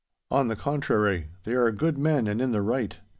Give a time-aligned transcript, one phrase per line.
[0.31, 2.99] 'On the contrary, they are good men and in the right.